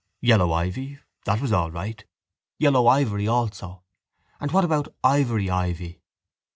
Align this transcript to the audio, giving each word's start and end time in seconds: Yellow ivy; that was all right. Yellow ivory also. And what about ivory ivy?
Yellow 0.21 0.51
ivy; 0.51 0.97
that 1.25 1.39
was 1.41 1.53
all 1.53 1.69
right. 1.69 2.03
Yellow 2.57 2.87
ivory 2.87 3.27
also. 3.27 3.83
And 4.39 4.51
what 4.51 4.63
about 4.65 4.95
ivory 5.03 5.51
ivy? 5.51 6.01